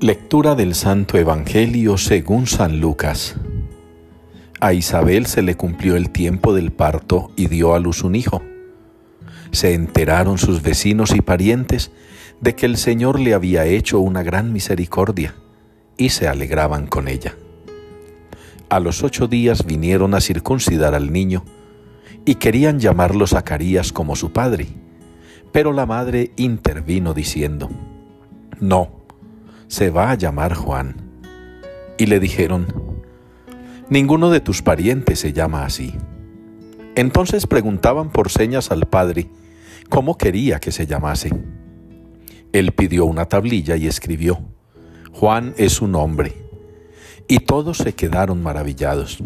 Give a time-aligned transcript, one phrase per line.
[0.00, 3.34] Lectura del Santo Evangelio según San Lucas.
[4.60, 8.40] A Isabel se le cumplió el tiempo del parto y dio a luz un hijo.
[9.50, 11.90] Se enteraron sus vecinos y parientes
[12.40, 15.34] de que el Señor le había hecho una gran misericordia
[15.96, 17.34] y se alegraban con ella.
[18.68, 21.44] A los ocho días vinieron a circuncidar al niño
[22.24, 24.68] y querían llamarlo Zacarías como su padre,
[25.50, 27.68] pero la madre intervino diciendo,
[28.60, 28.97] No,
[29.68, 30.96] se va a llamar Juan.
[31.98, 32.66] Y le dijeron,
[33.90, 35.94] Ninguno de tus parientes se llama así.
[36.94, 39.28] Entonces preguntaban por señas al padre
[39.88, 41.30] cómo quería que se llamase.
[42.52, 44.40] Él pidió una tablilla y escribió,
[45.12, 46.34] Juan es su nombre.
[47.28, 49.18] Y todos se quedaron maravillados.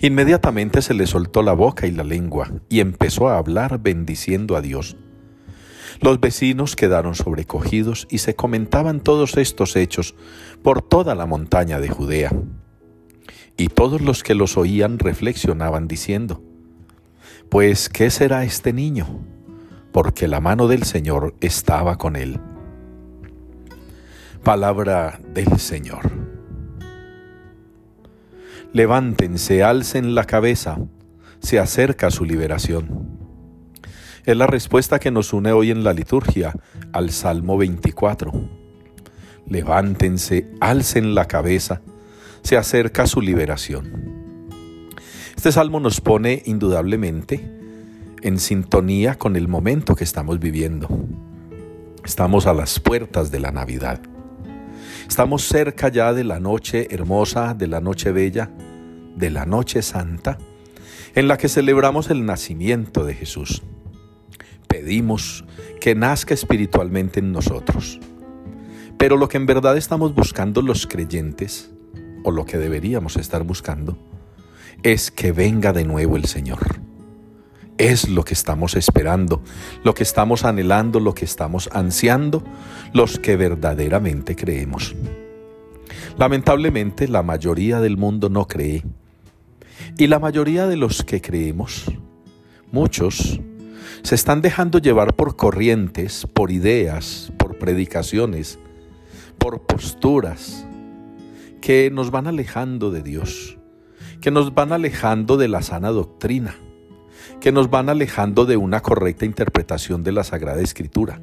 [0.00, 4.60] Inmediatamente se le soltó la boca y la lengua y empezó a hablar bendiciendo a
[4.60, 4.96] Dios.
[6.00, 10.14] Los vecinos quedaron sobrecogidos y se comentaban todos estos hechos
[10.62, 12.32] por toda la montaña de Judea.
[13.56, 16.42] Y todos los que los oían reflexionaban diciendo,
[17.48, 19.06] Pues, ¿qué será este niño?
[19.92, 22.40] Porque la mano del Señor estaba con él.
[24.44, 26.10] Palabra del Señor.
[28.72, 30.78] Levántense, alcen la cabeza,
[31.40, 33.17] se acerca su liberación.
[34.28, 36.52] Es la respuesta que nos une hoy en la liturgia
[36.92, 38.30] al Salmo 24.
[39.46, 41.80] Levántense, alcen la cabeza,
[42.42, 44.44] se acerca su liberación.
[45.34, 47.40] Este salmo nos pone indudablemente
[48.20, 50.90] en sintonía con el momento que estamos viviendo.
[52.04, 54.02] Estamos a las puertas de la Navidad.
[55.08, 58.50] Estamos cerca ya de la noche hermosa, de la noche bella,
[59.16, 60.36] de la noche santa,
[61.14, 63.62] en la que celebramos el nacimiento de Jesús
[64.88, 65.44] pedimos
[65.82, 68.00] que nazca espiritualmente en nosotros.
[68.96, 71.70] Pero lo que en verdad estamos buscando los creyentes,
[72.24, 73.98] o lo que deberíamos estar buscando,
[74.82, 76.80] es que venga de nuevo el Señor.
[77.76, 79.42] Es lo que estamos esperando,
[79.84, 82.42] lo que estamos anhelando, lo que estamos ansiando,
[82.94, 84.96] los que verdaderamente creemos.
[86.16, 88.84] Lamentablemente la mayoría del mundo no cree.
[89.98, 91.84] Y la mayoría de los que creemos,
[92.72, 93.38] muchos,
[94.02, 98.58] se están dejando llevar por corrientes, por ideas, por predicaciones,
[99.38, 100.66] por posturas
[101.60, 103.58] que nos van alejando de Dios,
[104.20, 106.56] que nos van alejando de la sana doctrina,
[107.40, 111.20] que nos van alejando de una correcta interpretación de la Sagrada Escritura,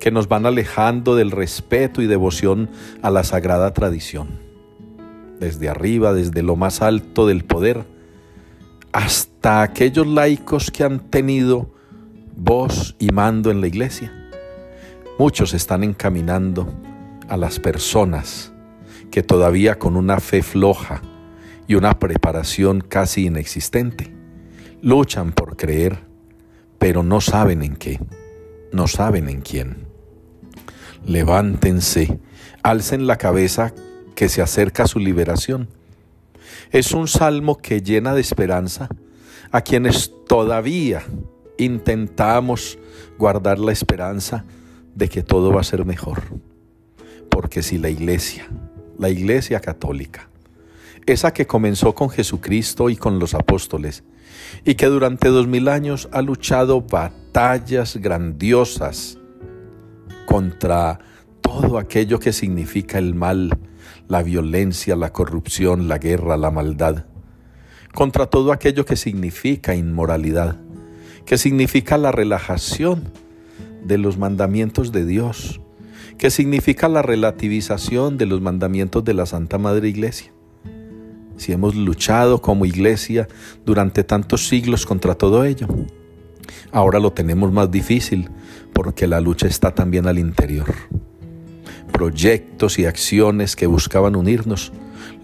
[0.00, 2.70] que nos van alejando del respeto y devoción
[3.02, 4.28] a la sagrada tradición.
[5.40, 7.86] Desde arriba, desde lo más alto del poder,
[8.92, 11.77] hasta aquellos laicos que han tenido
[12.40, 14.12] voz y mando en la iglesia.
[15.18, 16.72] Muchos están encaminando
[17.28, 18.52] a las personas
[19.10, 21.02] que todavía con una fe floja
[21.66, 24.14] y una preparación casi inexistente
[24.80, 25.98] luchan por creer,
[26.78, 27.98] pero no saben en qué,
[28.72, 29.88] no saben en quién.
[31.04, 32.20] Levántense,
[32.62, 33.74] alcen la cabeza
[34.14, 35.68] que se acerca su liberación.
[36.70, 38.88] Es un salmo que llena de esperanza
[39.50, 41.02] a quienes todavía
[41.58, 42.78] intentamos
[43.18, 44.44] guardar la esperanza
[44.94, 46.22] de que todo va a ser mejor.
[47.28, 48.48] Porque si la iglesia,
[48.98, 50.28] la iglesia católica,
[51.06, 54.04] esa que comenzó con Jesucristo y con los apóstoles,
[54.64, 59.18] y que durante dos mil años ha luchado batallas grandiosas
[60.26, 60.98] contra
[61.40, 63.58] todo aquello que significa el mal,
[64.06, 67.06] la violencia, la corrupción, la guerra, la maldad,
[67.94, 70.58] contra todo aquello que significa inmoralidad
[71.28, 73.02] que significa la relajación
[73.84, 75.60] de los mandamientos de Dios,
[76.16, 80.32] que significa la relativización de los mandamientos de la Santa Madre Iglesia.
[81.36, 83.28] Si hemos luchado como iglesia
[83.66, 85.68] durante tantos siglos contra todo ello,
[86.72, 88.30] ahora lo tenemos más difícil
[88.72, 90.74] porque la lucha está también al interior.
[91.92, 94.72] Proyectos y acciones que buscaban unirnos,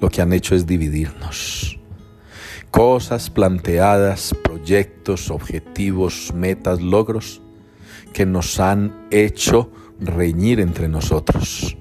[0.03, 1.79] lo que han hecho es dividirnos
[2.75, 7.41] cosas planteadas, proyectos, objetivos, metas, logros
[8.13, 11.77] que nos han hecho reñir entre nosotros.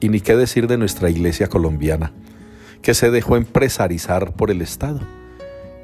[0.00, 2.12] Y ni qué decir de nuestra iglesia colombiana,
[2.82, 4.98] que se dejó empresarizar por el Estado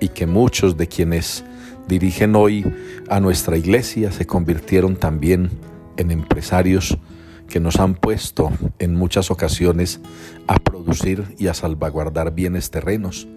[0.00, 1.44] y que muchos de quienes
[1.86, 2.66] dirigen hoy
[3.08, 5.50] a nuestra iglesia se convirtieron también
[5.96, 6.98] en empresarios
[7.48, 8.50] que nos han puesto
[8.80, 10.00] en muchas ocasiones
[10.48, 13.28] a producir y a salvaguardar bienes terrenos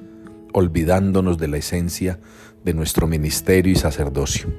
[0.53, 2.19] olvidándonos de la esencia
[2.63, 4.49] de nuestro ministerio y sacerdocio.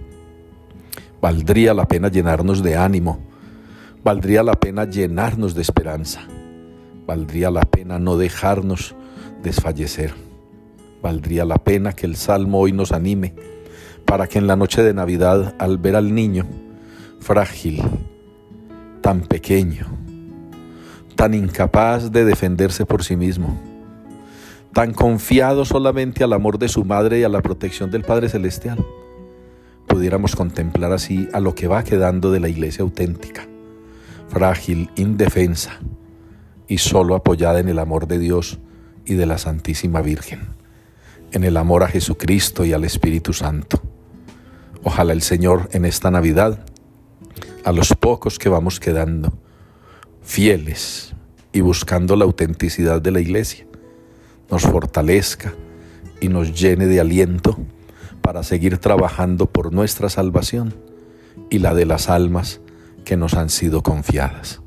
[1.21, 3.31] Valdría la pena llenarnos de ánimo
[4.03, 6.23] Valdría la pena llenarnos de esperanza.
[7.07, 8.95] Valdría la pena no dejarnos
[9.43, 10.15] desfallecer.
[11.03, 13.35] Valdría la pena que el Salmo hoy nos anime
[14.07, 16.47] para que en la noche de Navidad, al ver al niño
[17.21, 17.83] frágil,
[19.03, 19.87] tan pequeño,
[21.15, 23.61] tan incapaz de defenderse por sí mismo,
[24.73, 28.85] tan confiado solamente al amor de su madre y a la protección del Padre Celestial,
[29.87, 33.49] pudiéramos contemplar así a lo que va quedando de la iglesia auténtica,
[34.29, 35.81] frágil, indefensa
[36.69, 38.61] y solo apoyada en el amor de Dios
[39.05, 40.41] y de la Santísima Virgen,
[41.33, 43.83] en el amor a Jesucristo y al Espíritu Santo.
[44.85, 46.65] Ojalá el Señor en esta Navidad,
[47.65, 49.33] a los pocos que vamos quedando,
[50.23, 51.13] fieles
[51.53, 53.67] y buscando la autenticidad de la iglesia,
[54.51, 55.55] nos fortalezca
[56.21, 57.59] y nos llene de aliento
[58.21, 60.75] para seguir trabajando por nuestra salvación
[61.49, 62.61] y la de las almas
[63.05, 64.61] que nos han sido confiadas.